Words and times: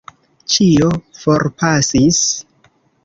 Ĉio 0.53 0.87
forpasis. 1.25 2.23